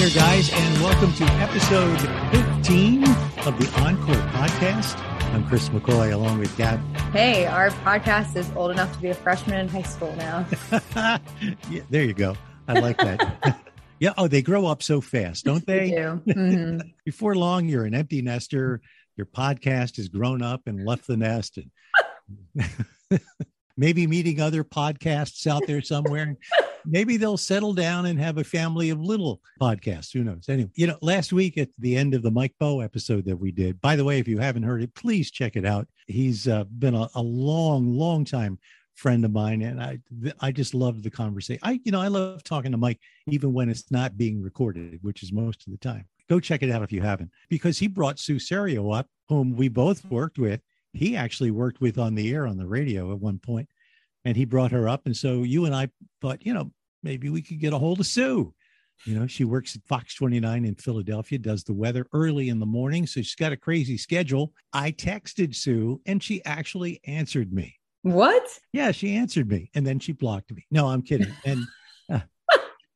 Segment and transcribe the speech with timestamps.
[0.00, 3.04] there, guys, and welcome to episode 15
[3.44, 4.98] of the Encore podcast.
[5.34, 6.80] I'm Chris McCoy along with Gab.
[7.12, 10.46] Hey, our podcast is old enough to be a freshman in high school now.
[11.70, 12.34] yeah, there you go.
[12.66, 13.60] I like that.
[14.00, 14.14] yeah.
[14.16, 15.90] Oh, they grow up so fast, don't they?
[15.90, 16.22] they do.
[16.28, 16.88] Mm-hmm.
[17.04, 18.80] Before long, you're an empty nester.
[19.18, 21.58] Your podcast has grown up and left the nest.
[21.58, 22.70] And
[23.76, 26.38] maybe meeting other podcasts out there somewhere
[26.84, 30.12] maybe they'll settle down and have a family of little podcasts.
[30.12, 30.48] Who knows?
[30.48, 33.52] Anyway, you know, last week at the end of the Mike Bowe episode that we
[33.52, 35.88] did, by the way, if you haven't heard it, please check it out.
[36.06, 38.58] He's uh, been a, a long, long time
[38.96, 39.98] friend of mine and i
[40.40, 43.70] i just love the conversation i you know i love talking to mike even when
[43.70, 46.92] it's not being recorded which is most of the time go check it out if
[46.92, 50.60] you haven't because he brought sue serio up whom we both worked with
[50.92, 53.68] he actually worked with on the air on the radio at one point
[54.24, 55.02] and he brought her up.
[55.06, 55.88] And so you and I
[56.20, 56.70] thought, you know,
[57.02, 58.54] maybe we could get a hold of Sue.
[59.06, 62.66] You know, she works at Fox 29 in Philadelphia, does the weather early in the
[62.66, 63.06] morning.
[63.06, 64.52] So she's got a crazy schedule.
[64.72, 67.76] I texted Sue and she actually answered me.
[68.02, 68.46] What?
[68.72, 70.66] Yeah, she answered me and then she blocked me.
[70.70, 71.32] No, I'm kidding.
[71.46, 71.64] And
[72.12, 72.20] uh,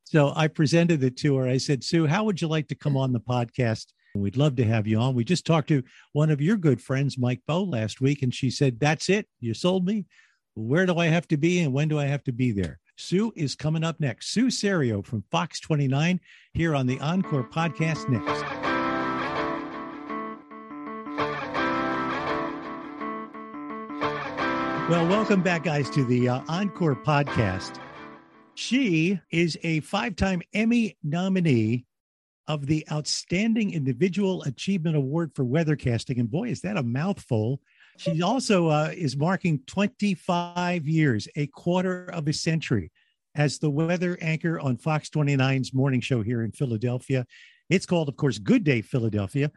[0.03, 1.47] so I presented it to her.
[1.47, 3.87] I said, Sue, how would you like to come on the podcast?
[4.15, 5.15] We'd love to have you on.
[5.15, 8.49] We just talked to one of your good friends, Mike Bowe, last week, and she
[8.49, 9.27] said, That's it.
[9.39, 10.05] You sold me.
[10.53, 12.79] Where do I have to be and when do I have to be there?
[12.97, 14.31] Sue is coming up next.
[14.31, 16.19] Sue Serio from Fox 29
[16.53, 18.43] here on the Encore podcast next.
[24.89, 27.79] Well, welcome back, guys, to the uh, Encore podcast.
[28.53, 31.85] She is a five time Emmy nominee
[32.47, 36.19] of the Outstanding Individual Achievement Award for Weathercasting.
[36.19, 37.59] And boy, is that a mouthful.
[37.97, 42.91] She also uh, is marking 25 years, a quarter of a century,
[43.35, 47.25] as the weather anchor on Fox 29's morning show here in Philadelphia.
[47.69, 49.51] It's called, of course, Good Day Philadelphia.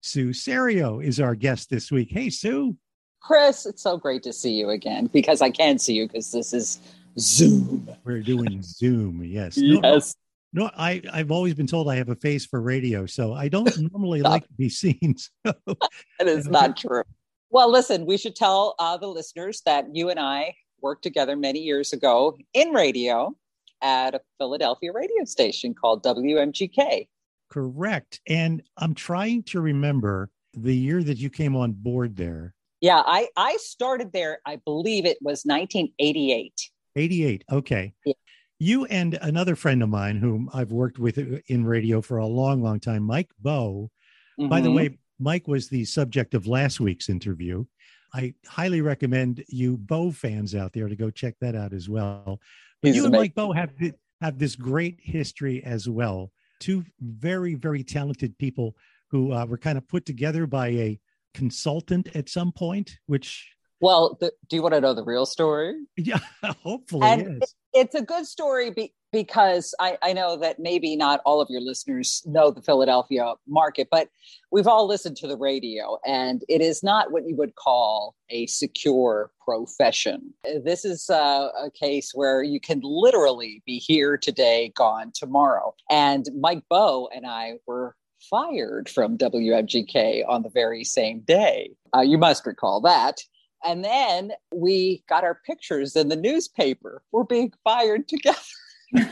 [0.00, 2.08] Sue Serio is our guest this week.
[2.10, 2.76] Hey, Sue.
[3.20, 6.52] Chris, it's so great to see you again because I can't see you because this
[6.52, 6.78] is
[7.18, 7.88] Zoom.
[8.04, 9.56] We're doing Zoom, yes.
[9.56, 10.14] yes.
[10.52, 13.48] No, no, I, I've always been told I have a face for radio, so I
[13.48, 15.16] don't normally like to be seen.
[15.46, 15.54] So.
[16.18, 17.02] that is not true.
[17.50, 21.60] Well, listen, we should tell uh, the listeners that you and I worked together many
[21.60, 23.34] years ago in radio
[23.82, 27.08] at a Philadelphia radio station called WMGK.
[27.50, 28.20] Correct.
[28.28, 32.54] And I'm trying to remember the year that you came on board there.
[32.80, 36.70] Yeah, I, I started there, I believe it was 1988.
[36.96, 37.44] 88.
[37.50, 37.92] Okay.
[38.04, 38.12] Yeah.
[38.60, 42.62] You and another friend of mine whom I've worked with in radio for a long,
[42.62, 43.90] long time, Mike Bowe.
[44.38, 44.48] Mm-hmm.
[44.48, 44.76] By the mm-hmm.
[44.76, 47.64] way, Mike was the subject of last week's interview.
[48.14, 52.40] I highly recommend you Bowe fans out there to go check that out as well.
[52.80, 53.14] But He's you amazing.
[53.14, 53.72] and Mike Bowe have
[54.20, 56.32] have this great history as well.
[56.60, 58.76] Two very very talented people
[59.10, 61.00] who uh, were kind of put together by a
[61.34, 65.74] consultant at some point, which well, the, do you want to know the real story?
[65.96, 66.18] Yeah,
[66.62, 67.06] hopefully.
[67.06, 67.54] And yes.
[67.72, 71.60] it's a good story be, because I, I know that maybe not all of your
[71.60, 74.08] listeners know the Philadelphia market, but
[74.50, 78.46] we've all listened to the radio, and it is not what you would call a
[78.46, 80.34] secure profession.
[80.64, 85.74] This is a, a case where you can literally be here today, gone tomorrow.
[85.90, 87.96] And Mike Bowe and I were
[88.30, 91.70] fired from WMGK on the very same day.
[91.96, 93.20] Uh, you must recall that.
[93.64, 97.02] And then we got our pictures in the newspaper.
[97.12, 98.38] We're being fired together.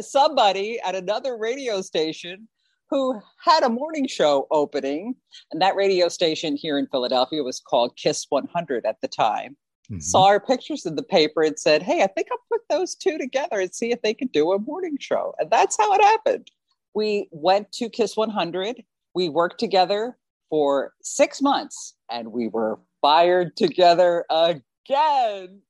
[0.00, 2.48] Somebody at another radio station
[2.88, 5.14] who had a morning show opening,
[5.50, 9.56] and that radio station here in Philadelphia was called Kiss 100 at the time.
[9.90, 10.00] Mm-hmm.
[10.00, 13.18] Saw our pictures in the paper and said, Hey, I think I'll put those two
[13.18, 15.34] together and see if they could do a morning show.
[15.38, 16.50] And that's how it happened.
[16.94, 18.82] We went to Kiss 100.
[19.14, 20.16] We worked together
[20.50, 25.60] for six months and we were fired together again.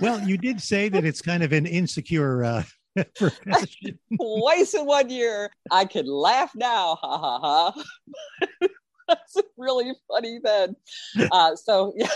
[0.00, 2.62] Well, you did say that it's kind of an insecure uh,
[3.16, 3.98] profession.
[4.20, 5.50] Twice in one year.
[5.70, 6.96] I can laugh now.
[7.00, 7.84] Ha ha ha.
[9.08, 10.76] That's really funny then.
[11.30, 12.08] Uh, so, yeah.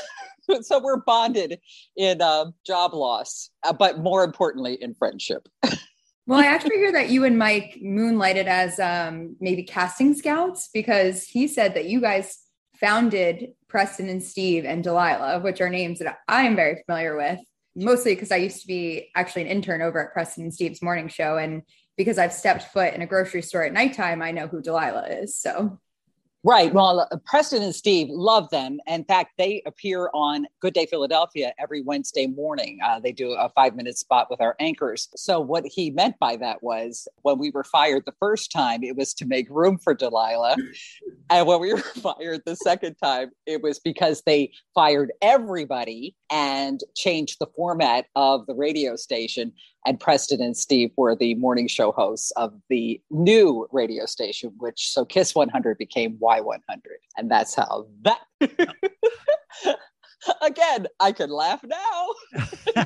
[0.62, 1.60] So we're bonded
[1.98, 5.46] in uh, job loss, uh, but more importantly, in friendship.
[6.26, 11.24] Well, I actually hear that you and Mike moonlighted as um, maybe casting scouts because
[11.24, 12.38] he said that you guys
[12.78, 17.40] founded Preston and Steve and Delilah, which are names that I'm very familiar with,
[17.84, 21.08] mostly because I used to be actually an intern over at Preston and Steve's morning
[21.08, 21.36] show.
[21.36, 21.62] And
[21.96, 25.36] because I've stepped foot in a grocery store at nighttime, I know who Delilah is.
[25.36, 25.78] So
[26.48, 26.72] Right.
[26.72, 28.80] Well, uh, Preston and Steve love them.
[28.86, 32.78] In fact, they appear on Good Day Philadelphia every Wednesday morning.
[32.82, 35.10] Uh, they do a five minute spot with our anchors.
[35.14, 38.96] So, what he meant by that was when we were fired the first time, it
[38.96, 40.56] was to make room for Delilah.
[41.30, 46.80] and when we were fired the second time, it was because they fired everybody and
[46.96, 49.52] changed the format of the radio station
[49.86, 54.90] and Preston and Steve were the morning show hosts of the new radio station, which
[54.90, 56.60] so Kiss 100 became Y100.
[57.16, 58.20] And that's how that.
[60.42, 62.08] Again, I can laugh now.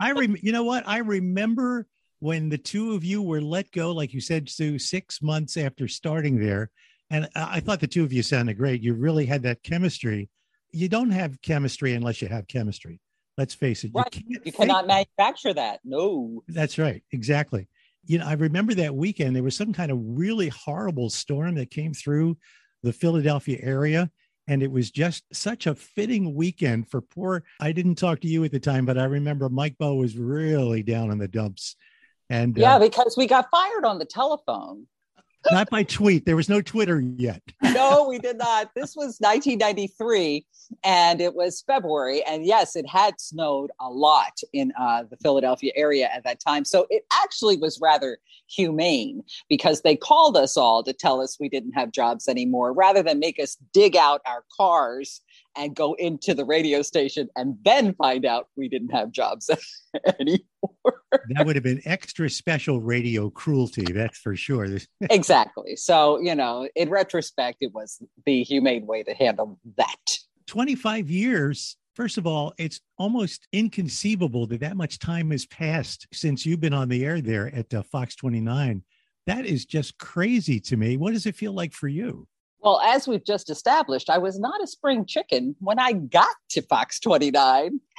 [0.00, 0.86] I rem- you know what?
[0.86, 1.86] I remember
[2.20, 5.88] when the two of you were let go, like you said, Sue, six months after
[5.88, 6.70] starting there.
[7.10, 8.82] And I thought the two of you sounded great.
[8.82, 10.28] You really had that chemistry.
[10.72, 13.00] You don't have chemistry unless you have chemistry.
[13.38, 13.92] Let's face it.
[13.94, 14.22] Right.
[14.26, 15.80] You, you cannot manufacture that.
[15.84, 16.42] No.
[16.48, 17.02] That's right.
[17.12, 17.68] Exactly.
[18.04, 21.70] You know, I remember that weekend there was some kind of really horrible storm that
[21.70, 22.36] came through
[22.82, 24.10] the Philadelphia area.
[24.48, 27.44] And it was just such a fitting weekend for poor.
[27.60, 30.82] I didn't talk to you at the time, but I remember Mike Bowe was really
[30.82, 31.76] down in the dumps.
[32.30, 34.86] And yeah, uh, because we got fired on the telephone
[35.50, 36.26] not by tweet.
[36.26, 37.42] There was no Twitter yet.
[37.62, 38.70] no, we did not.
[38.74, 40.46] This was 1993,
[40.84, 42.22] and it was February.
[42.24, 46.64] And yes, it had snowed a lot in uh, the Philadelphia area at that time.
[46.64, 48.18] So it actually was rather
[48.48, 53.02] humane because they called us all to tell us we didn't have jobs anymore, rather
[53.02, 55.20] than make us dig out our cars
[55.58, 59.50] and go into the radio station and then find out we didn't have jobs
[60.20, 61.02] anymore.
[61.30, 64.68] that would have been extra special radio cruelty, that's for sure.
[65.10, 65.76] exactly.
[65.76, 70.18] So, you know, in retrospect, it was the humane way to handle that.
[70.46, 71.76] 25 years.
[71.94, 76.72] First of all, it's almost inconceivable that that much time has passed since you've been
[76.72, 78.84] on the air there at uh, Fox 29.
[79.26, 80.96] That is just crazy to me.
[80.96, 82.28] What does it feel like for you?
[82.60, 86.62] Well, as we've just established, I was not a spring chicken when I got to
[86.62, 87.80] Fox 29.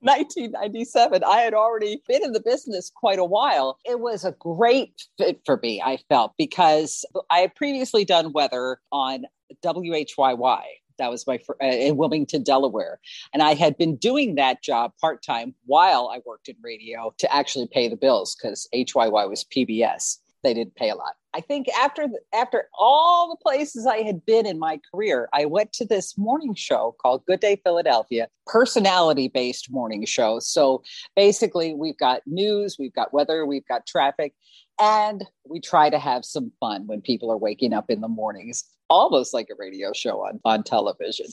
[0.00, 1.22] 1997.
[1.24, 3.78] I had already been in the business quite a while.
[3.84, 8.80] It was a great fit for me, I felt, because I had previously done weather
[8.90, 9.26] on
[9.64, 10.62] WHYY.
[10.98, 12.98] That was my uh, in Wilmington, Delaware,
[13.34, 17.32] and I had been doing that job part time while I worked in radio to
[17.32, 21.14] actually pay the bills because HYY was PBS they didn't pay a lot.
[21.36, 25.70] I think after after all the places I had been in my career, I went
[25.74, 30.38] to this morning show called Good Day Philadelphia, personality based morning show.
[30.38, 30.82] So
[31.14, 34.32] basically, we've got news, we've got weather, we've got traffic,
[34.80, 38.64] and we try to have some fun when people are waking up in the mornings,
[38.88, 41.26] almost like a radio show on on television.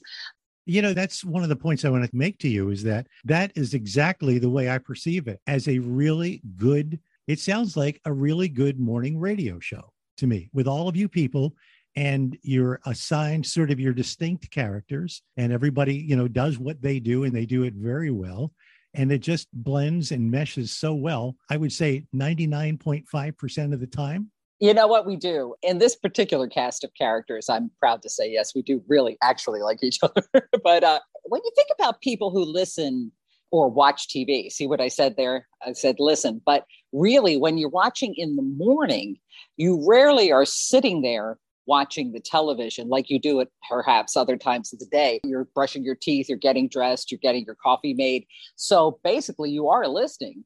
[0.65, 3.07] You know, that's one of the points I want to make to you is that
[3.23, 8.01] that is exactly the way I perceive it as a really good it sounds like
[8.03, 11.53] a really good morning radio show to me with all of you people
[11.95, 15.21] and you're assigned sort of your distinct characters.
[15.37, 18.51] And everybody you know does what they do and they do it very well.
[18.95, 21.35] And it just blends and meshes so well.
[21.49, 24.29] I would say 99.5% of the time.
[24.59, 25.07] You know what?
[25.07, 25.55] We do.
[25.63, 29.61] In this particular cast of characters i'm proud to say yes we do really actually
[29.61, 30.49] like each other.
[30.63, 33.11] But uh, when you think about people who listen
[33.53, 34.51] or watch TV.
[34.51, 35.47] See what I said there?
[35.63, 39.17] I said listen, but really, when you're watching in the morning,
[39.57, 44.73] you rarely are sitting there watching the television like you do at perhaps other times
[44.73, 45.21] of the day.
[45.23, 48.25] You're brushing your teeth, you're getting dressed, you're getting your coffee made.
[48.55, 50.45] So basically, you are listening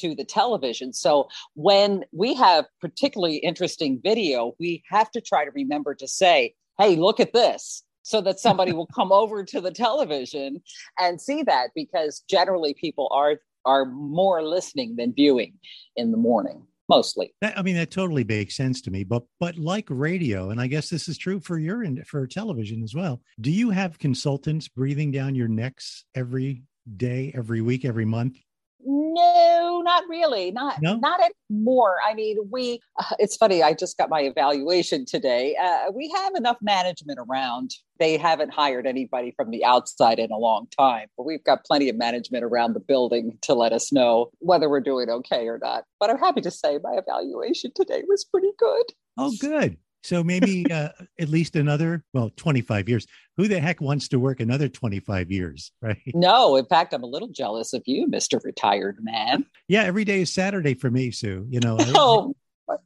[0.00, 0.92] to the television.
[0.92, 6.54] So when we have particularly interesting video, we have to try to remember to say,
[6.76, 10.62] hey, look at this so that somebody will come over to the television
[10.98, 15.52] and see that because generally people are are more listening than viewing
[15.96, 17.34] in the morning mostly.
[17.42, 20.66] That, i mean that totally makes sense to me but but like radio and i
[20.66, 25.10] guess this is true for your for television as well do you have consultants breathing
[25.10, 26.62] down your necks every
[26.96, 28.38] day every week every month?
[28.80, 29.57] No,
[29.88, 30.50] not really.
[30.50, 30.96] Not no?
[30.96, 31.96] not anymore.
[32.06, 32.80] I mean, we.
[32.98, 33.62] Uh, it's funny.
[33.62, 35.56] I just got my evaluation today.
[35.56, 37.70] Uh, we have enough management around.
[37.98, 41.88] They haven't hired anybody from the outside in a long time, but we've got plenty
[41.88, 45.84] of management around the building to let us know whether we're doing okay or not.
[45.98, 48.84] But I'm happy to say my evaluation today was pretty good.
[49.16, 49.78] Oh, good.
[50.04, 53.06] So maybe uh, at least another, well, 25 years.
[53.38, 55.96] Who the heck wants to work another 25 years, right?
[56.12, 58.44] No, in fact, I'm a little jealous of you, Mr.
[58.44, 59.46] Retired Man.
[59.68, 61.46] Yeah, every day is Saturday for me, Sue.
[61.48, 62.34] You know, oh,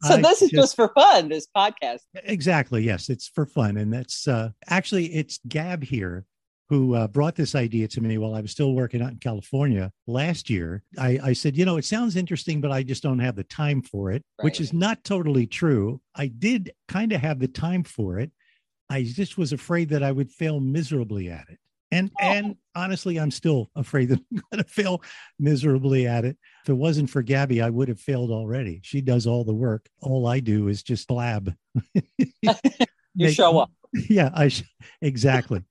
[0.03, 2.01] so I this is just, just, for fun, this podcast.
[2.15, 2.85] Exactly.
[2.85, 3.79] Yes, it's for fun.
[3.79, 6.27] And that's uh, actually, it's Gab here
[6.69, 9.91] who uh, brought this idea to me while I was still working out in California
[10.07, 10.83] last year.
[10.99, 13.83] I, I, said, you know, it sounds interesting, but I just don't have the time
[13.83, 14.45] for it, right.
[14.45, 16.01] which is not totally true.
[16.15, 18.31] I did kind of have the time for it.
[18.93, 21.59] I just was afraid that I would fail miserably at it.
[21.91, 22.25] And oh.
[22.25, 25.03] and honestly, I'm still afraid that I'm going to fail
[25.39, 26.37] miserably at it.
[26.65, 28.81] If it wasn't for Gabby, I would have failed already.
[28.85, 29.89] She does all the work.
[30.01, 31.55] All I do is just blab.
[31.95, 32.55] you
[33.15, 33.71] Make, show up.
[34.09, 34.65] Yeah, I sh-
[35.03, 35.65] exactly.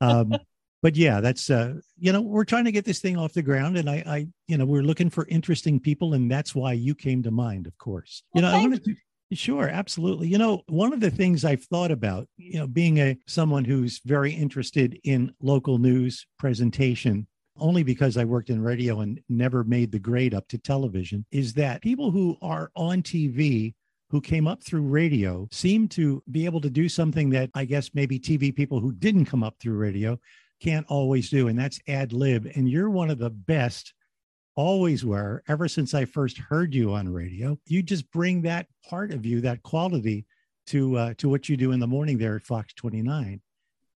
[0.00, 0.34] um,
[0.82, 3.76] but yeah, that's uh, you know, we're trying to get this thing off the ground,
[3.76, 7.22] and I, I, you know, we're looking for interesting people, and that's why you came
[7.24, 8.22] to mind, of course.
[8.34, 8.94] You know, I wanted to
[9.32, 10.28] Sure, absolutely.
[10.28, 14.00] You know, one of the things I've thought about, you know, being a someone who's
[14.04, 17.26] very interested in local news presentation
[17.58, 21.54] only because I worked in radio and never made the grade up to television, is
[21.54, 23.74] that people who are on TV
[24.10, 27.90] who came up through radio seem to be able to do something that I guess
[27.94, 30.18] maybe TV people who didn't come up through radio
[30.60, 32.46] can't always do, and that's ad lib.
[32.54, 33.92] And you're one of the best
[34.56, 37.58] always were ever since I first heard you on radio.
[37.66, 40.26] You just bring that part of you, that quality
[40.68, 43.40] to uh, to what you do in the morning there at Fox 29.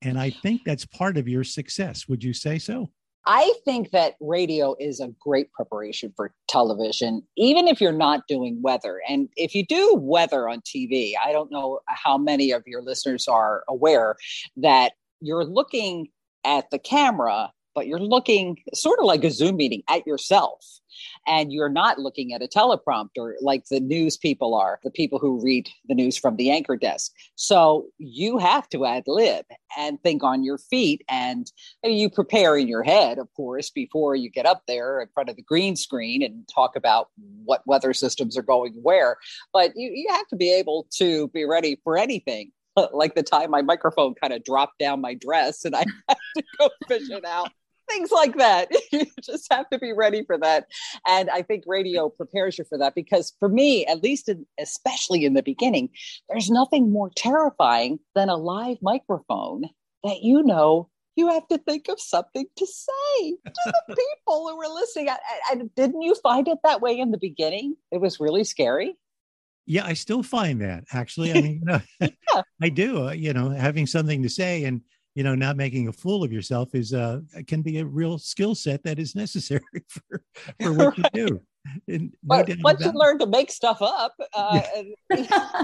[0.03, 2.09] And I think that's part of your success.
[2.09, 2.91] Would you say so?
[3.27, 8.63] I think that radio is a great preparation for television, even if you're not doing
[8.63, 9.03] weather.
[9.09, 13.29] And if you do weather on TV, I don't know how many of your listeners
[13.29, 14.17] are aware
[14.57, 16.09] that you're looking
[16.45, 20.65] at the camera but you're looking sort of like a Zoom meeting at yourself.
[21.27, 25.43] And you're not looking at a teleprompter like the news people are, the people who
[25.43, 27.13] read the news from the anchor desk.
[27.37, 29.47] So you have to ad lib
[29.79, 31.03] and think on your feet.
[31.09, 31.51] And
[31.83, 35.37] you prepare in your head, of course, before you get up there in front of
[35.37, 37.09] the green screen and talk about
[37.45, 39.17] what weather systems are going where.
[39.53, 42.53] But you, you have to be able to be ready for anything
[42.93, 46.45] like the time my microphone kind of dropped down my dress and I had to
[46.59, 47.51] go fish it out
[47.91, 48.69] things like that.
[48.93, 50.67] you just have to be ready for that.
[51.07, 55.25] And I think radio prepares you for that because for me, at least in, especially
[55.25, 55.91] in the beginning,
[56.29, 59.65] there's nothing more terrifying than a live microphone
[60.05, 64.57] that you know you have to think of something to say to the people who
[64.57, 65.09] were listening.
[65.51, 67.77] And didn't you find it that way in the beginning?
[67.91, 68.97] It was really scary.
[69.67, 71.33] Yeah, I still find that actually.
[71.33, 72.43] I mean, you know, yeah.
[72.63, 73.09] I do.
[73.09, 74.81] Uh, you know, having something to say and
[75.21, 78.55] you know not making a fool of yourself is uh can be a real skill
[78.55, 80.23] set that is necessary for
[80.59, 81.11] for what right.
[81.15, 81.41] you do
[81.89, 84.63] and but no once you learn to make stuff up uh,
[85.15, 85.63] yeah.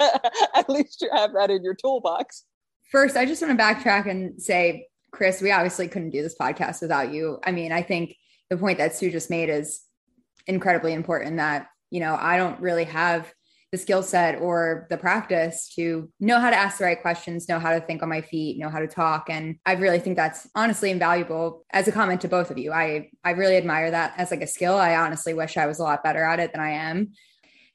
[0.54, 2.44] at least you have that in your toolbox
[2.92, 6.80] first i just want to backtrack and say chris we obviously couldn't do this podcast
[6.80, 8.14] without you i mean i think
[8.50, 9.80] the point that sue just made is
[10.46, 13.34] incredibly important that you know i don't really have
[13.76, 17.58] the skill set or the practice to know how to ask the right questions, know
[17.58, 19.28] how to think on my feet, know how to talk.
[19.28, 22.72] And I really think that's honestly invaluable as a comment to both of you.
[22.72, 24.76] I I really admire that as like a skill.
[24.76, 27.12] I honestly wish I was a lot better at it than I am.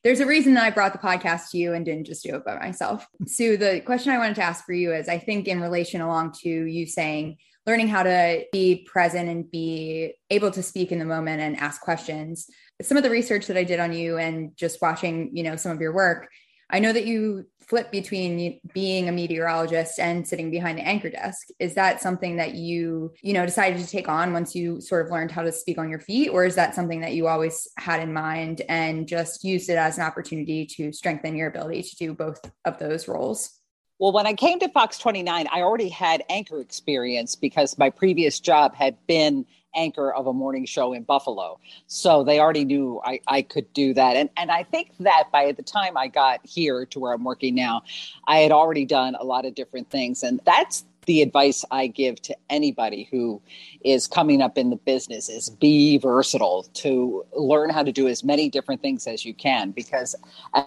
[0.04, 2.44] There's a reason that I brought the podcast to you and didn't just do it
[2.44, 3.06] by myself.
[3.28, 6.34] Sue, the question I wanted to ask for you is I think in relation along
[6.42, 11.06] to you saying learning how to be present and be able to speak in the
[11.06, 12.48] moment and ask questions.
[12.82, 15.72] Some of the research that I did on you and just watching, you know, some
[15.72, 16.30] of your work,
[16.70, 21.48] I know that you flip between being a meteorologist and sitting behind the anchor desk.
[21.60, 25.12] Is that something that you, you know, decided to take on once you sort of
[25.12, 28.02] learned how to speak on your feet or is that something that you always had
[28.02, 32.14] in mind and just used it as an opportunity to strengthen your ability to do
[32.14, 33.62] both of those roles?
[34.00, 38.40] Well, when I came to Fox 29, I already had anchor experience because my previous
[38.40, 39.46] job had been
[39.76, 41.60] anchor of a morning show in Buffalo.
[41.88, 44.16] So they already knew I, I could do that.
[44.16, 47.56] And, and I think that by the time I got here to where I'm working
[47.56, 47.84] now,
[48.28, 50.24] I had already done a lot of different things.
[50.24, 53.42] And that's the advice I give to anybody who
[53.84, 58.24] is coming up in the business is be versatile to learn how to do as
[58.24, 59.72] many different things as you can.
[59.72, 60.16] Because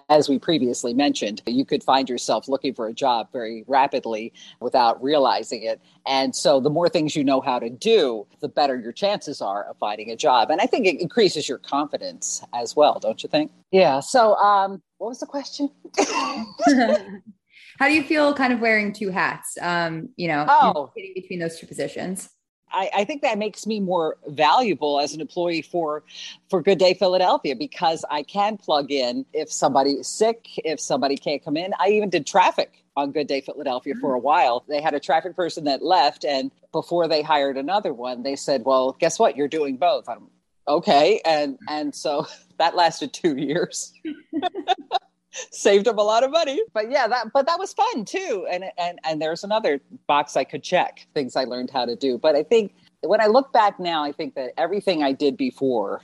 [0.09, 5.01] as we previously mentioned you could find yourself looking for a job very rapidly without
[5.01, 5.79] realizing it.
[6.05, 9.63] And so the more things you know how to do the better your chances are
[9.63, 10.49] of finding a job.
[10.49, 13.51] And I think it increases your confidence as well don't you think?
[13.71, 13.99] Yeah.
[14.01, 15.69] So um what was the question
[17.79, 19.57] How do you feel kind of wearing two hats?
[19.61, 20.91] Um, you know, oh.
[20.95, 22.29] getting between those two positions.
[22.71, 26.03] I, I, think that makes me more valuable as an employee for
[26.49, 31.15] for Good Day Philadelphia because I can plug in if somebody is sick, if somebody
[31.15, 31.73] can't come in.
[31.79, 34.01] I even did traffic on Good Day Philadelphia mm.
[34.01, 34.65] for a while.
[34.67, 38.63] They had a traffic person that left, and before they hired another one, they said,
[38.65, 39.37] "Well, guess what?
[39.37, 40.27] You're doing both." I'm
[40.67, 42.27] okay, and and so
[42.57, 43.93] that lasted two years.
[45.51, 46.61] saved him a lot of money.
[46.73, 48.47] But yeah, that but that was fun too.
[48.49, 52.17] And and and there's another box I could check things I learned how to do.
[52.17, 56.01] But I think when I look back now, I think that everything I did before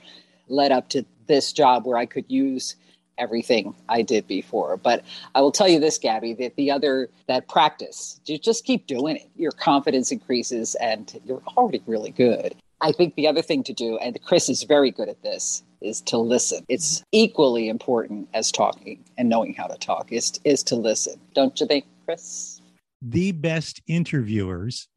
[0.48, 2.76] led up to this job where I could use
[3.18, 4.76] everything I did before.
[4.76, 8.86] But I will tell you this, Gabby, that the other that practice, you just keep
[8.86, 9.30] doing it.
[9.36, 12.54] Your confidence increases and you're already really good.
[12.82, 16.00] I think the other thing to do, and Chris is very good at this, is
[16.02, 16.64] to listen.
[16.68, 21.20] It's equally important as talking and knowing how to talk is, is to listen.
[21.32, 22.60] Don't you think, Chris?
[23.00, 24.88] The best interviewers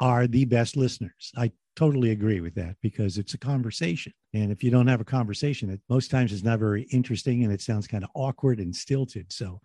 [0.00, 1.30] are the best listeners.
[1.36, 4.12] I totally agree with that because it's a conversation.
[4.34, 7.52] And if you don't have a conversation, it most times is not very interesting and
[7.52, 9.32] it sounds kind of awkward and stilted.
[9.32, 9.60] So,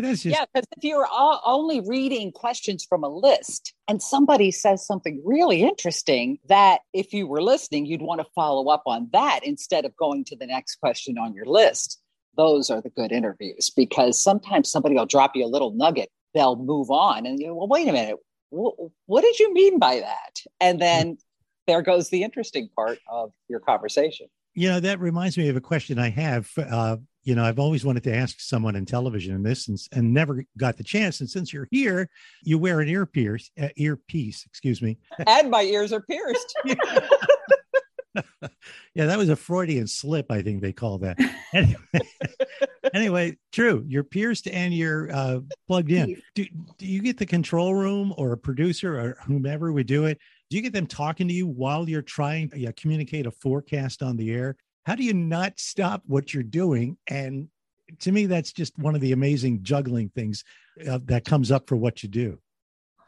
[0.00, 0.36] but that's just.
[0.36, 1.06] Yeah, because if you're
[1.44, 7.26] only reading questions from a list and somebody says something really interesting, that if you
[7.26, 10.76] were listening, you'd want to follow up on that instead of going to the next
[10.76, 12.00] question on your list.
[12.36, 16.08] Those are the good interviews because sometimes somebody will drop you a little nugget.
[16.32, 18.16] They'll move on and you know, well, wait a minute.
[18.50, 20.40] What did you mean by that?
[20.60, 21.18] And then
[21.66, 24.28] there goes the interesting part of your conversation.
[24.54, 26.50] You know, that reminds me of a question I have.
[26.56, 30.14] Uh, you know, I've always wanted to ask someone in television in this and, and
[30.14, 31.20] never got the chance.
[31.20, 32.08] And since you're here,
[32.42, 34.98] you wear an ear pierce, uh, earpiece, excuse me.
[35.26, 36.54] And my ears are pierced.
[38.94, 41.18] yeah, that was a Freudian slip, I think they call that.
[41.52, 41.82] Anyway,
[42.94, 43.84] anyway true.
[43.88, 46.22] You're pierced and you're uh, plugged in.
[46.36, 46.46] Do,
[46.78, 50.18] do you get the control room or a producer or whomever would do it?
[50.48, 54.00] Do you get them talking to you while you're trying to yeah, communicate a forecast
[54.00, 54.56] on the air?
[54.84, 56.96] How do you not stop what you're doing?
[57.08, 57.48] And
[58.00, 60.44] to me, that's just one of the amazing juggling things
[60.88, 62.38] uh, that comes up for what you do.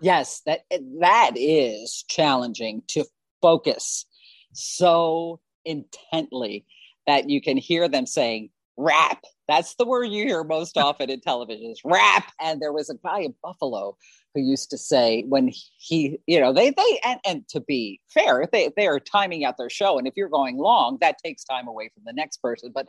[0.01, 0.63] Yes, that
[1.01, 3.05] that is challenging to
[3.41, 4.05] focus
[4.53, 6.67] so intently
[7.07, 9.23] that you can hear them saying wrap.
[9.53, 12.33] That's the word you hear most often in television is wrap.
[12.41, 13.99] And there was a guy in Buffalo
[14.35, 18.49] who used to say when he, you know, they they and, and to be fair,
[18.51, 21.69] they they are timing out their show, and if you're going long, that takes time
[21.69, 22.73] away from the next person.
[22.75, 22.89] But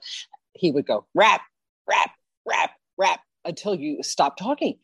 [0.53, 1.41] he would go wrap,
[1.85, 2.11] wrap,
[2.45, 4.77] wrap, wrap until you stop talking.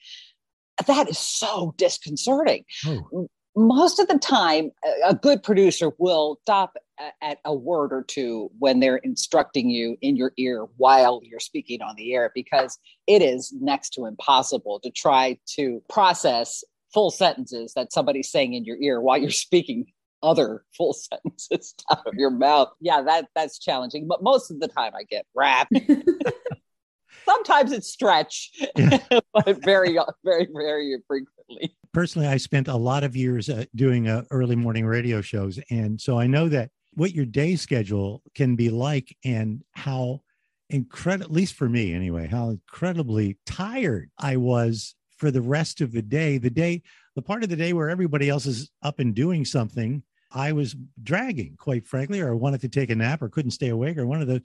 [0.86, 2.66] That is so disconcerting.
[2.86, 4.72] Oh most of the time,
[5.06, 6.78] a good producer will stop
[7.22, 11.82] at a word or two when they're instructing you in your ear while you're speaking
[11.82, 17.74] on the air because it is next to impossible to try to process full sentences
[17.76, 19.86] that somebody's saying in your ear while you're speaking
[20.22, 22.70] other full sentences out of your mouth.
[22.80, 24.08] Yeah, that that's challenging.
[24.08, 25.70] But most of the time I get wrap.
[27.26, 29.00] Sometimes it's stretch, yeah.
[29.34, 34.24] but very, very, very frequently personally, I spent a lot of years uh, doing uh,
[34.32, 35.60] early morning radio shows.
[35.70, 40.22] And so I know that what your day schedule can be like and how
[40.70, 45.92] incredible, at least for me anyway, how incredibly tired I was for the rest of
[45.92, 46.38] the day.
[46.38, 46.82] The day,
[47.16, 50.76] the part of the day where everybody else is up and doing something, I was
[51.02, 54.22] dragging, quite frankly, or wanted to take a nap or couldn't stay awake or one
[54.22, 54.42] of those.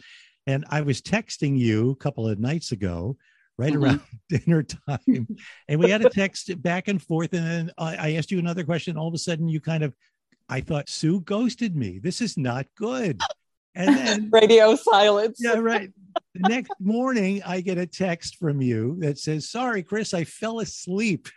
[0.46, 3.16] And I was texting you a couple of nights ago
[3.58, 3.84] right mm-hmm.
[3.84, 5.28] around dinner time.
[5.68, 7.32] And we had a text back and forth.
[7.32, 8.96] And then I asked you another question.
[8.96, 9.94] All of a sudden, you kind of,
[10.48, 11.98] I thought, Sue ghosted me.
[11.98, 13.20] This is not good.
[13.74, 15.38] And then radio silence.
[15.40, 15.90] Yeah, right.
[16.34, 20.60] The next morning, I get a text from you that says, Sorry, Chris, I fell
[20.60, 21.28] asleep.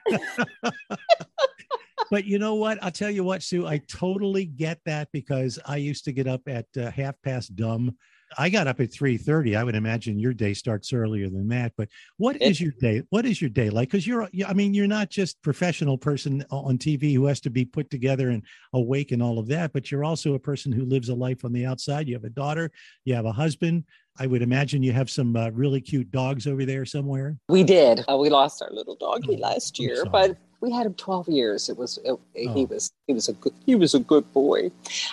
[2.12, 2.84] but you know what?
[2.84, 6.42] I'll tell you what, Sue, I totally get that because I used to get up
[6.48, 7.96] at uh, half past dumb
[8.38, 9.56] I got up at 3:30.
[9.56, 11.74] I would imagine your day starts earlier than that.
[11.78, 13.04] But what it, is your day?
[13.10, 13.90] What is your day like?
[13.90, 17.66] Because you're, I mean, you're not just professional person on TV who has to be
[17.66, 21.10] put together and awake and all of that, but you're also a person who lives
[21.10, 22.08] a life on the outside.
[22.08, 22.72] You have a daughter,
[23.06, 23.84] you have a husband.
[24.20, 27.38] I would imagine you have some uh, really cute dogs over there somewhere.
[27.50, 28.04] We did.
[28.10, 31.70] Uh, we lost our little doggy oh, last year, but we had him 12 years.
[31.70, 32.20] It was it, oh.
[32.34, 34.72] he was he was a good he was a good boy.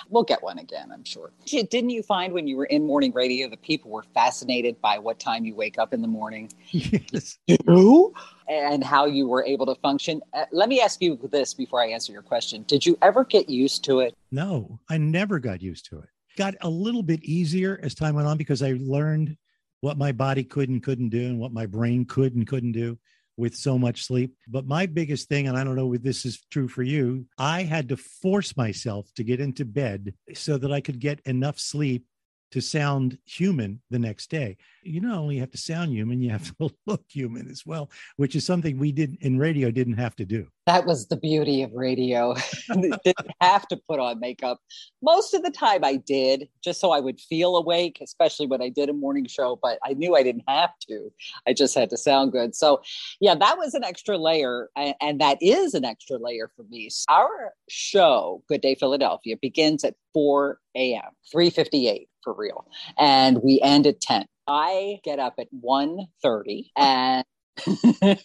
[0.09, 1.31] We'll get one again i'm sure.
[1.47, 5.19] Didn't you find when you were in morning radio that people were fascinated by what
[5.19, 6.51] time you wake up in the morning?
[6.71, 7.39] Yes.
[7.47, 8.15] You?
[8.49, 10.21] And how you were able to function?
[10.33, 12.65] Uh, let me ask you this before i answer your question.
[12.67, 14.15] Did you ever get used to it?
[14.31, 16.09] No i never got used to it.
[16.37, 19.37] Got a little bit easier as time went on because i learned
[19.81, 22.99] what my body could and couldn't do and what my brain could and couldn't do
[23.37, 24.35] with so much sleep.
[24.49, 27.63] But my biggest thing, and I don't know if this is true for you, I
[27.63, 32.05] had to force myself to get into bed so that I could get enough sleep
[32.53, 34.57] to sound human the next day.
[34.85, 38.37] You not only have to sound human, you have to look human as well, which
[38.37, 40.47] is something we did in radio didn't have to do.
[40.67, 42.35] That was the beauty of radio.
[42.69, 44.61] didn't have to put on makeup.
[45.03, 48.69] Most of the time I did, just so I would feel awake, especially when I
[48.69, 51.11] did a morning show, but I knew I didn't have to.
[51.47, 52.55] I just had to sound good.
[52.55, 52.83] So,
[53.21, 54.71] yeah, that was an extra layer.
[54.77, 56.89] And that is an extra layer for me.
[57.09, 62.67] Our show, Good Day Philadelphia, begins at 4 a.m., 358 for real.
[62.99, 64.27] And we end at 10.
[64.47, 67.25] I get up at 1.30 and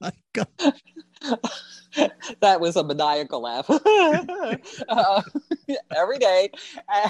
[0.00, 0.48] My God.
[2.40, 3.70] that was a maniacal laugh.
[4.88, 5.22] Uh,
[5.96, 6.50] every day.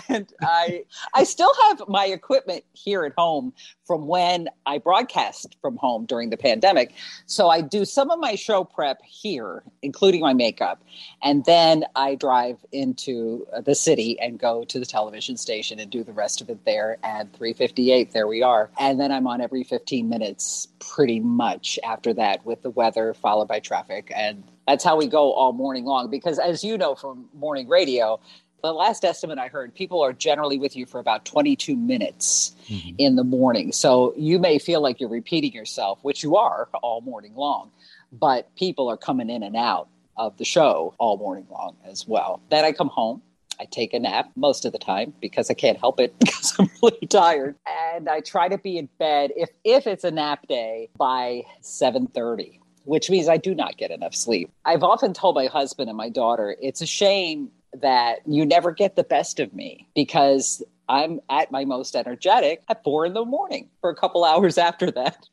[0.08, 3.52] And i i still have my equipment here at home
[3.84, 6.94] from when i broadcast from home during the pandemic.
[7.26, 10.82] So i do some of my show prep here including my makeup.
[11.22, 16.02] And then i drive into the city and go to the television station and do
[16.02, 18.70] the rest of it there at 358 there we are.
[18.78, 23.48] And then i'm on every 15 minutes pretty much after that with the weather followed
[23.48, 26.10] by traffic and that's how we go all morning long.
[26.10, 28.20] Because as you know from morning radio,
[28.62, 32.96] the last estimate I heard, people are generally with you for about 22 minutes mm-hmm.
[32.98, 33.72] in the morning.
[33.72, 37.70] So you may feel like you're repeating yourself, which you are all morning long,
[38.12, 42.40] but people are coming in and out of the show all morning long as well.
[42.50, 43.22] Then I come home.
[43.58, 46.68] I take a nap most of the time because I can't help it because I'm
[46.82, 47.56] really tired.
[47.66, 52.60] And I try to be in bed if if it's a nap day by 7:30
[52.86, 54.50] which means I do not get enough sleep.
[54.64, 58.96] I've often told my husband and my daughter, it's a shame that you never get
[58.96, 63.68] the best of me because I'm at my most energetic at four in the morning
[63.80, 65.28] for a couple hours after that.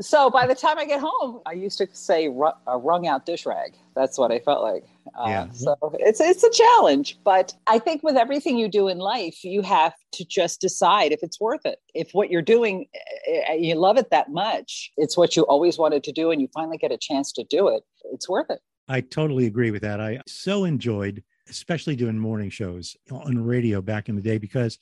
[0.00, 3.46] So by the time I get home, I used to say a wrung out dish
[3.46, 3.74] rag.
[3.94, 4.84] That's what I felt like.
[5.18, 5.50] Uh, yeah.
[5.52, 9.62] So it's it's a challenge, but I think with everything you do in life, you
[9.62, 11.78] have to just decide if it's worth it.
[11.94, 12.86] If what you're doing,
[13.26, 16.40] eh, eh, you love it that much, it's what you always wanted to do, and
[16.40, 17.82] you finally get a chance to do it.
[18.12, 18.60] It's worth it.
[18.88, 20.00] I totally agree with that.
[20.00, 24.78] I so enjoyed, especially doing morning shows on radio back in the day, because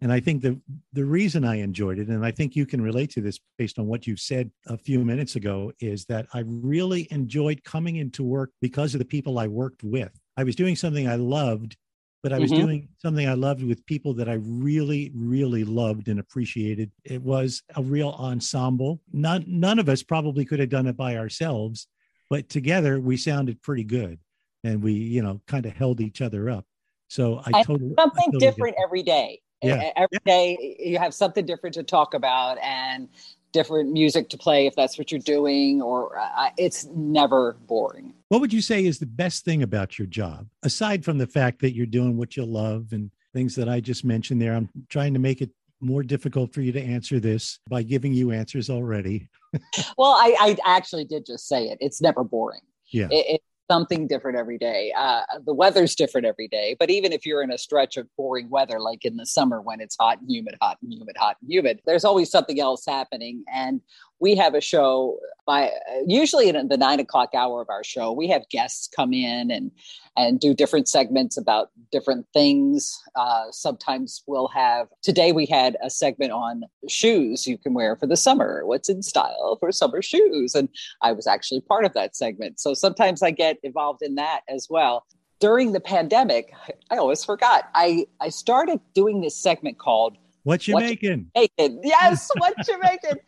[0.00, 0.60] and I think the
[0.92, 3.86] the reason I enjoyed it, and I think you can relate to this based on
[3.86, 8.50] what you said a few minutes ago, is that I really enjoyed coming into work
[8.60, 10.12] because of the people I worked with.
[10.36, 11.76] I was doing something I loved,
[12.22, 12.66] but I was mm-hmm.
[12.66, 16.90] doing something I loved with people that I really, really loved and appreciated.
[17.04, 19.00] It was a real ensemble.
[19.12, 21.86] None none of us probably could have done it by ourselves,
[22.28, 24.18] but together we sounded pretty good,
[24.62, 26.66] and we, you know, kind of held each other up.
[27.08, 29.90] So I, totally something I totally different every day yeah.
[29.96, 33.08] Every day you have something different to talk about and
[33.52, 38.12] different music to play if that's what you're doing or uh, it's never boring.
[38.28, 41.60] What would you say is the best thing about your job aside from the fact
[41.60, 44.54] that you're doing what you love and things that i just mentioned there?
[44.54, 48.32] I'm trying to make it more difficult for you to answer this by giving you
[48.32, 49.28] answers already.
[49.96, 51.78] Well I, I actually did just say it.
[51.80, 52.60] It's never boring.
[52.92, 53.08] Yeah.
[53.10, 54.92] It, it, something different every day.
[54.96, 58.48] Uh, the weather's different every day, but even if you're in a stretch of boring
[58.48, 61.50] weather, like in the summer when it's hot and humid, hot and humid, hot and
[61.50, 63.44] humid, there's always something else happening.
[63.52, 63.80] And
[64.20, 65.70] we have a show by
[66.06, 69.70] usually in the nine o'clock hour of our show we have guests come in and
[70.16, 75.88] and do different segments about different things uh, sometimes we'll have today we had a
[75.88, 80.54] segment on shoes you can wear for the summer what's in style for summer shoes
[80.54, 80.68] and
[81.02, 84.66] i was actually part of that segment so sometimes i get involved in that as
[84.68, 85.06] well
[85.38, 86.52] during the pandemic
[86.90, 91.28] i always forgot i i started doing this segment called what you what making?
[91.34, 91.80] You making?
[91.82, 93.18] Yes, what you making?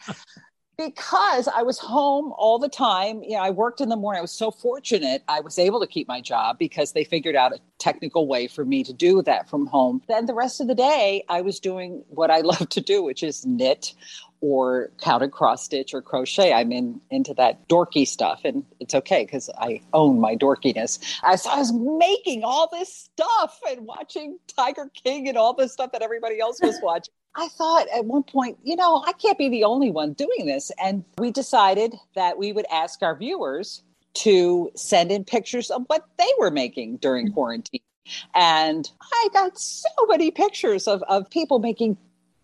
[0.78, 3.22] Because I was home all the time.
[3.24, 4.20] You know, I worked in the morning.
[4.20, 7.52] I was so fortunate I was able to keep my job because they figured out
[7.52, 10.02] a technical way for me to do that from home.
[10.08, 13.24] Then the rest of the day, I was doing what I love to do, which
[13.24, 13.92] is knit
[14.40, 16.52] or counted cross stitch or crochet.
[16.52, 21.00] I'm in into that dorky stuff, and it's okay because I own my dorkiness.
[21.24, 25.72] I, so I was making all this stuff and watching Tiger King and all this
[25.72, 27.12] stuff that everybody else was watching.
[27.34, 30.72] I thought at one point, you know, I can't be the only one doing this.
[30.82, 33.82] And we decided that we would ask our viewers
[34.14, 37.80] to send in pictures of what they were making during quarantine.
[38.34, 41.98] And I got so many pictures of, of people making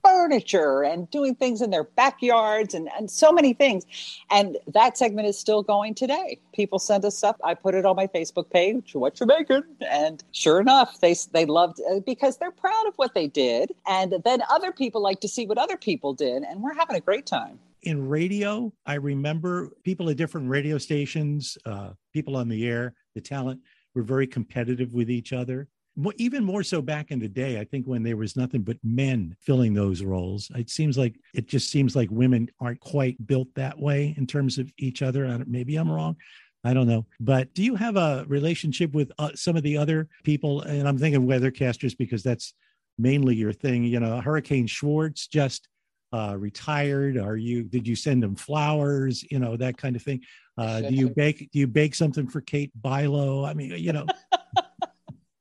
[0.04, 3.86] furniture and doing things in their backyards and, and so many things.
[4.30, 6.38] And that segment is still going today.
[6.52, 7.36] People send us stuff.
[7.42, 9.62] I put it on my Facebook page, what you're making.
[9.88, 13.72] And sure enough, they, they loved uh, because they're proud of what they did.
[13.86, 16.42] And then other people like to see what other people did.
[16.42, 21.58] And we're having a great time in radio, I remember people at different radio stations,
[21.66, 23.60] uh, people on the air, the talent
[23.94, 25.68] were very competitive with each other
[26.16, 29.34] even more so back in the day i think when there was nothing but men
[29.40, 33.78] filling those roles it seems like it just seems like women aren't quite built that
[33.78, 36.16] way in terms of each other maybe i'm wrong
[36.64, 37.06] I don't know.
[37.20, 40.62] But do you have a relationship with uh, some of the other people?
[40.62, 42.54] And I'm thinking weathercasters because that's
[42.98, 43.84] mainly your thing.
[43.84, 45.68] You know, Hurricane Schwartz just
[46.12, 47.18] uh, retired.
[47.18, 47.64] Are you?
[47.64, 49.22] Did you send him flowers?
[49.30, 50.22] You know that kind of thing.
[50.56, 51.50] Uh, do you bake?
[51.52, 53.46] Do you bake something for Kate Bilo?
[53.46, 54.06] I mean, you know.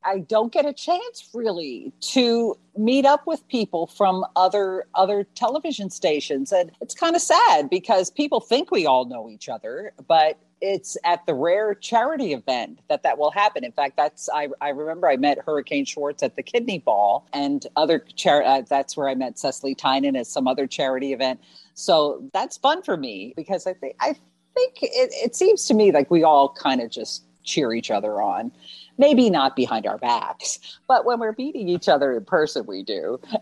[0.05, 5.89] I don't get a chance really to meet up with people from other other television
[5.89, 10.39] stations and it's kind of sad because people think we all know each other but
[10.63, 13.65] it's at the rare charity event that that will happen.
[13.65, 17.67] In fact, that's I, I remember I met Hurricane Schwartz at the Kidney Ball and
[17.75, 21.41] other char- uh, that's where I met Cecily Tynan at some other charity event.
[21.73, 24.15] So that's fun for me because I think I
[24.53, 28.21] think it, it seems to me like we all kind of just cheer each other
[28.21, 28.51] on.
[28.97, 33.19] Maybe not behind our backs, but when we're meeting each other in person, we do.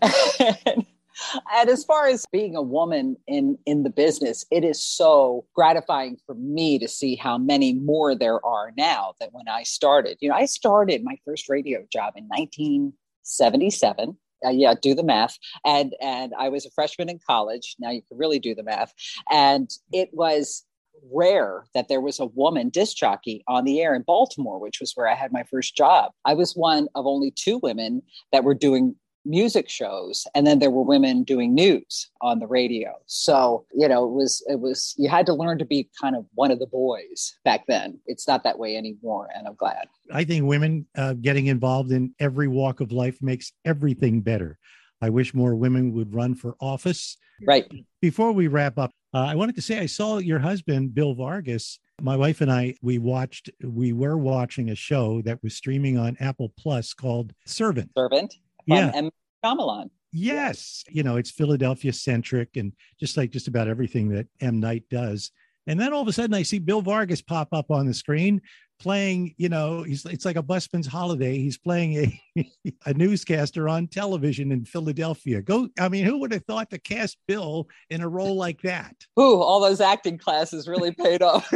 [1.54, 6.16] and as far as being a woman in in the business it is so gratifying
[6.26, 10.16] for me to see how many more there are now than when i started.
[10.20, 15.38] You know i started my first radio job in 1977 uh, yeah do the math.
[15.64, 17.76] And and i was a freshman in college.
[17.78, 18.92] Now you can really do the math.
[19.30, 20.64] And it was
[21.10, 24.92] rare that there was a woman disc jockey on the air in Baltimore, which was
[24.94, 26.12] where I had my first job.
[26.24, 28.02] I was one of only two women
[28.32, 32.94] that were doing music shows and then there were women doing news on the radio.
[33.06, 36.26] So you know it was it was you had to learn to be kind of
[36.34, 37.98] one of the boys back then.
[38.06, 39.88] It's not that way anymore and i'm glad.
[40.10, 44.58] I think women uh, getting involved in every walk of life makes everything better.
[45.00, 47.16] I wish more women would run for office.
[47.46, 47.70] Right.
[48.00, 51.78] Before we wrap up uh, i wanted to say i saw your husband bill vargas
[52.00, 56.16] my wife and I, we watched, we were watching a show that was streaming on
[56.18, 57.90] Apple Plus called Servant.
[57.96, 58.34] Servant
[58.66, 58.90] yeah.
[58.94, 59.10] M.
[59.44, 59.90] Shyamalan.
[60.12, 60.84] Yes.
[60.88, 64.60] You know, it's Philadelphia centric and just like just about everything that M.
[64.60, 65.30] Night does.
[65.66, 68.40] And then all of a sudden I see Bill Vargas pop up on the screen
[68.82, 71.38] playing, you know, he's it's like a busman's holiday.
[71.38, 72.52] He's playing a,
[72.86, 75.40] a newscaster on television in Philadelphia.
[75.40, 78.94] Go, I mean, who would have thought to cast Bill in a role like that?
[79.20, 81.50] Ooh, all those acting classes really paid off.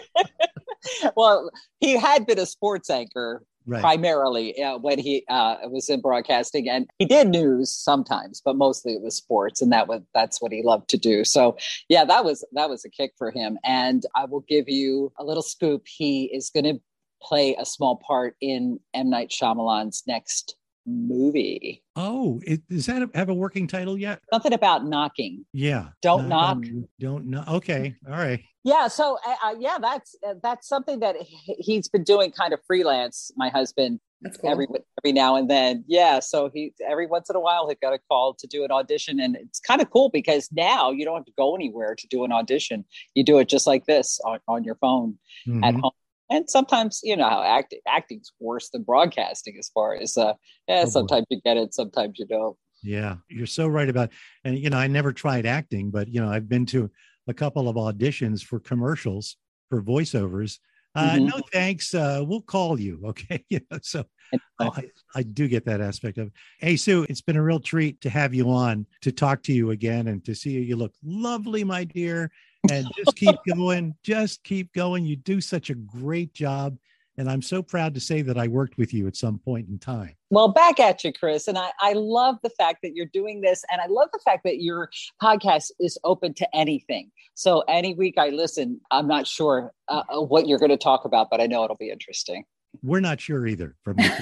[1.16, 3.80] well, he had been a sports anchor right.
[3.80, 8.94] primarily uh, when he uh, was in broadcasting, and he did news sometimes, but mostly
[8.94, 11.24] it was sports, and that was that's what he loved to do.
[11.24, 11.56] So
[11.88, 13.58] yeah, that was that was a kick for him.
[13.64, 16.80] And I will give you a little scoop: he is going to
[17.22, 21.82] play a small part in M Night Shyamalan's next movie.
[21.96, 24.20] Oh, it, does that have a working title yet?
[24.32, 25.44] Something about knocking.
[25.52, 25.88] Yeah.
[26.02, 26.64] Don't knock.
[26.98, 27.48] don't knock.
[27.48, 27.94] Okay.
[28.06, 28.42] All right.
[28.64, 28.88] Yeah.
[28.88, 33.30] So, uh, uh, yeah, that's uh, that's something that he's been doing kind of freelance.
[33.36, 34.00] My husband.
[34.22, 34.50] That's cool.
[34.50, 34.66] Every
[35.02, 36.18] every now and then, yeah.
[36.20, 39.20] So he every once in a while he got a call to do an audition,
[39.20, 42.24] and it's kind of cool because now you don't have to go anywhere to do
[42.24, 42.86] an audition.
[43.14, 45.62] You do it just like this on, on your phone mm-hmm.
[45.62, 45.92] at home
[46.30, 50.32] and sometimes you know how acting acting's worse than broadcasting as far as uh
[50.68, 52.56] yeah oh, sometimes you get it sometimes you don't.
[52.82, 54.10] Yeah you're so right about
[54.44, 56.90] and you know i never tried acting but you know i've been to
[57.26, 59.36] a couple of auditions for commercials
[59.70, 60.58] for voiceovers.
[60.96, 61.26] Uh, mm-hmm.
[61.26, 63.44] no thanks uh, we'll call you okay?
[63.48, 64.04] You know, so
[64.60, 64.84] I,
[65.16, 66.32] I, do get that aspect of it.
[66.60, 69.72] hey sue it's been a real treat to have you on to talk to you
[69.72, 70.60] again and to see you.
[70.60, 72.30] You look lovely my dear
[72.70, 73.94] and just keep going.
[74.02, 75.04] Just keep going.
[75.04, 76.76] You do such a great job.
[77.16, 79.78] And I'm so proud to say that I worked with you at some point in
[79.78, 80.16] time.
[80.30, 81.46] Well, back at you, Chris.
[81.46, 83.62] And I, I love the fact that you're doing this.
[83.70, 84.90] And I love the fact that your
[85.22, 87.12] podcast is open to anything.
[87.34, 91.04] So any week I listen, I'm not sure uh, uh what you're going to talk
[91.04, 92.44] about, but I know it'll be interesting.
[92.82, 93.76] We're not sure either.
[93.84, 94.18] From Keep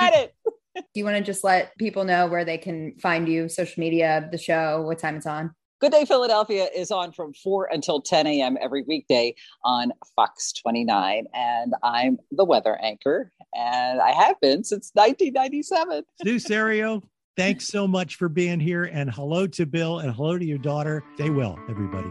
[0.00, 0.34] at it.
[0.74, 4.28] Do you want to just let people know where they can find you, social media,
[4.30, 5.54] the show, what time it's on?
[5.80, 8.58] Good Day Philadelphia is on from 4 until 10 a.m.
[8.60, 11.24] every weekday on Fox 29.
[11.32, 16.04] And I'm the weather anchor, and I have been since 1997.
[16.22, 17.02] Sue Serio,
[17.34, 18.84] thanks so much for being here.
[18.84, 21.02] And hello to Bill and hello to your daughter.
[21.14, 22.10] Stay well, everybody.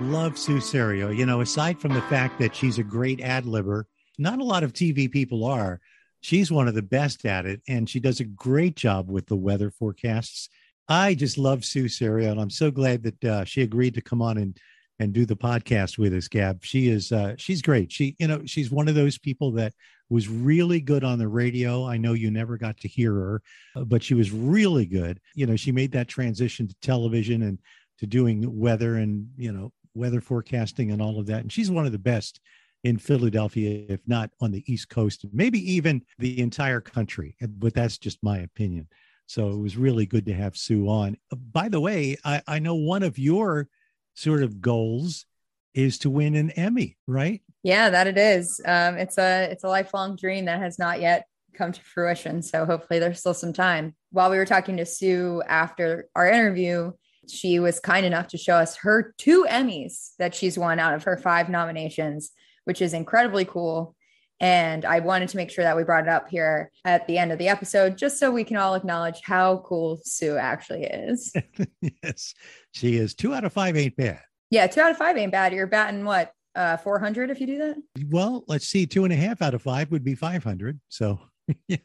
[0.00, 1.10] Love Sue Serio.
[1.10, 4.62] You know, aside from the fact that she's a great ad libber, not a lot
[4.62, 5.80] of TV people are
[6.26, 9.36] she's one of the best at it and she does a great job with the
[9.36, 10.48] weather forecasts.
[10.88, 14.20] I just love sue Serio, and i'm so glad that uh, she agreed to come
[14.20, 14.58] on and
[14.98, 16.64] and do the podcast with us gab.
[16.64, 17.92] She is uh, she's great.
[17.92, 19.72] She you know she's one of those people that
[20.08, 21.86] was really good on the radio.
[21.86, 23.42] I know you never got to hear her
[23.76, 25.20] uh, but she was really good.
[25.36, 27.58] You know she made that transition to television and
[27.98, 31.86] to doing weather and you know weather forecasting and all of that and she's one
[31.86, 32.40] of the best
[32.86, 37.36] in Philadelphia, if not on the East Coast, maybe even the entire country.
[37.40, 38.86] But that's just my opinion.
[39.26, 41.16] So it was really good to have Sue on.
[41.58, 43.68] By the way, I, I know one of your
[44.14, 45.26] sort of goals
[45.74, 47.40] is to win an Emmy, right?
[47.62, 48.60] Yeah, that it is.
[48.64, 51.26] Um, it's a it's a lifelong dream that has not yet
[51.58, 52.40] come to fruition.
[52.42, 53.94] So hopefully there's still some time.
[54.12, 56.92] While we were talking to Sue after our interview,
[57.28, 61.04] She was kind enough to show us her two Emmys that she's won out of
[61.04, 62.30] her five nominations,
[62.66, 63.94] which is incredibly cool.
[64.38, 67.32] And I wanted to make sure that we brought it up here at the end
[67.32, 71.32] of the episode, just so we can all acknowledge how cool Sue actually is.
[72.02, 72.34] yes,
[72.72, 73.14] she is.
[73.14, 74.20] Two out of five ain't bad.
[74.50, 75.54] Yeah, two out of five ain't bad.
[75.54, 77.76] You're batting what, uh, 400 if you do that?
[78.10, 78.86] Well, let's see.
[78.86, 80.80] Two and a half out of five would be 500.
[80.88, 81.18] So,
[81.68, 81.78] yeah.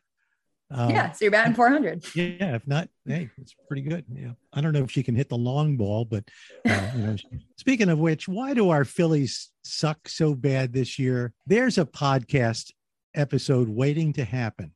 [0.74, 2.16] Um, yeah, so you're batting 400.
[2.16, 4.06] Yeah, if not, hey, it's pretty good.
[4.10, 6.24] Yeah, I don't know if she can hit the long ball, but
[6.68, 7.16] uh, you know.
[7.58, 11.34] speaking of which, why do our Phillies suck so bad this year?
[11.46, 12.72] There's a podcast
[13.16, 14.74] episode waiting to happen.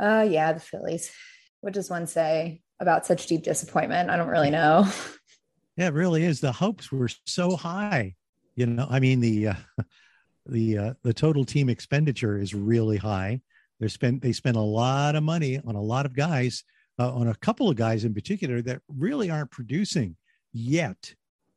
[0.00, 1.12] Uh, yeah, the Phillies.
[1.60, 4.10] What does one say about such deep disappointment?
[4.10, 4.86] I don't really know.
[5.74, 6.38] Yeah, it really is.
[6.38, 8.14] The hopes were so high.
[8.56, 9.54] You know, I mean the uh,
[10.46, 13.40] the uh, the total team expenditure is really high
[13.82, 16.62] they spent they spent a lot of money on a lot of guys,
[17.00, 20.14] uh, on a couple of guys in particular that really aren't producing
[20.52, 21.12] yet.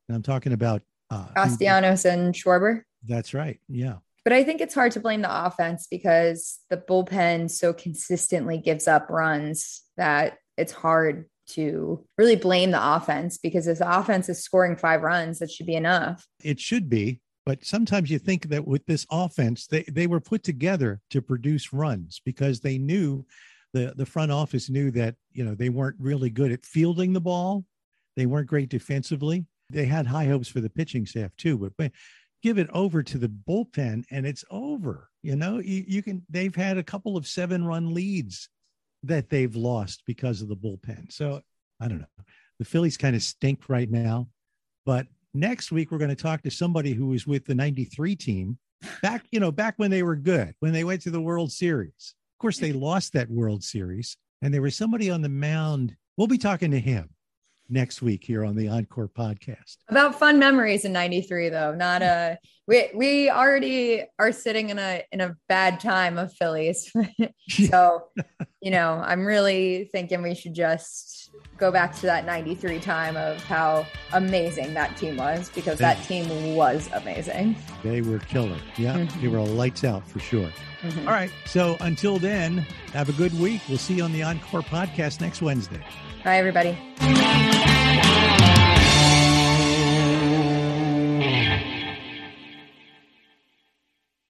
[0.08, 2.82] And I'm talking about uh, Castellanos and Schwarber.
[3.06, 3.60] That's right.
[3.68, 3.96] Yeah.
[4.24, 8.88] But I think it's hard to blame the offense because the bullpen so consistently gives
[8.88, 14.42] up runs that it's hard to really blame the offense because if the offense is
[14.42, 16.26] scoring five runs, that should be enough.
[16.42, 17.20] It should be.
[17.44, 21.72] But sometimes you think that with this offense, they, they were put together to produce
[21.72, 23.24] runs because they knew
[23.72, 27.20] the, the front office knew that, you know, they weren't really good at fielding the
[27.20, 27.64] ball.
[28.16, 29.46] They weren't great defensively.
[29.70, 31.92] They had high hopes for the pitching staff too, but, but
[32.42, 35.10] give it over to the bullpen and it's over.
[35.22, 38.48] You know, you, you can, they've had a couple of seven run leads
[39.02, 41.12] that they've lost because of the bullpen.
[41.12, 41.40] So
[41.80, 42.24] I don't know.
[42.58, 44.28] The Phillies kind of stink right now,
[44.86, 48.58] but Next week, we're going to talk to somebody who was with the 93 team
[49.02, 52.14] back, you know, back when they were good, when they went to the World Series.
[52.34, 55.94] Of course, they lost that World Series, and there was somebody on the mound.
[56.16, 57.10] We'll be talking to him
[57.68, 59.76] next week here on the Encore podcast.
[59.88, 65.02] About fun memories in 93 though, not a we we already are sitting in a
[65.12, 66.92] in a bad time of Phillies.
[67.48, 68.08] so,
[68.60, 73.42] you know, I'm really thinking we should just go back to that 93 time of
[73.44, 77.56] how amazing that team was because that team was amazing.
[77.82, 78.58] They were killer.
[78.76, 79.20] Yeah, mm-hmm.
[79.20, 80.50] they were lights out for sure.
[80.82, 81.08] Mm-hmm.
[81.08, 81.30] All right.
[81.46, 82.58] So until then,
[82.92, 83.62] have a good week.
[83.68, 85.84] We'll see you on the Encore podcast next Wednesday.
[86.24, 86.76] Bye everybody.